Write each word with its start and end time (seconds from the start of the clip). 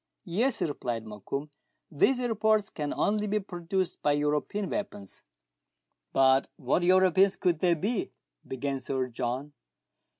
"Yes," 0.25 0.63
replied 0.63 1.05
Mokoum; 1.05 1.51
"these 1.91 2.17
reports 2.27 2.71
can 2.71 2.91
only 2.91 3.27
be 3.27 3.39
produced 3.39 4.01
by 4.01 4.13
European 4.13 4.67
weapons."" 4.67 5.21
But 6.11 6.49
what 6.55 6.81
Europeans 6.81 7.35
could 7.35 7.59
they 7.59 7.75
be?" 7.75 8.11
began 8.47 8.79
Sir 8.79 9.09
John. 9.09 9.53